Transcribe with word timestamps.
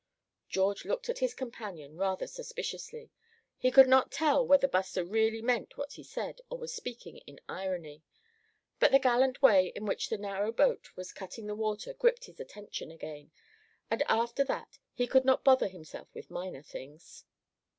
George 0.49 0.83
looked 0.83 1.09
at 1.09 1.19
his 1.19 1.35
companion 1.35 1.95
rather 1.95 2.25
suspiciously. 2.25 3.11
He 3.59 3.69
could 3.69 3.87
not 3.87 4.11
tell 4.11 4.43
whether 4.43 4.67
Buster 4.67 5.05
really 5.05 5.43
meant 5.43 5.77
what 5.77 5.93
he 5.93 6.01
said, 6.01 6.41
or 6.49 6.57
was 6.57 6.73
speaking 6.73 7.17
in 7.27 7.39
irony. 7.47 8.01
But 8.79 8.91
the 8.91 8.97
gallant 8.97 9.43
way 9.43 9.67
in 9.75 9.85
which 9.85 10.09
the 10.09 10.17
narrow 10.17 10.51
boat 10.51 10.89
was 10.95 11.13
cutting 11.13 11.45
the 11.45 11.53
water 11.53 11.93
gripped 11.93 12.25
his 12.25 12.39
attention 12.39 12.89
again, 12.89 13.29
and 13.91 14.01
after 14.07 14.43
that 14.45 14.79
he 14.91 15.05
could 15.05 15.23
not 15.23 15.43
bother 15.43 15.67
himself 15.67 16.07
with 16.15 16.31
minor 16.31 16.63
things. 16.63 17.23